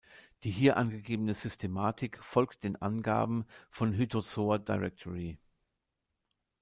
Die 0.43 0.49
hier 0.49 0.77
angegebene 0.77 1.35
Systematik 1.35 2.23
folgt 2.23 2.63
den 2.63 2.75
Angaben 2.75 3.45
des 3.69 3.81
"Hydrozoa 3.87 4.57
Directory". 4.57 5.37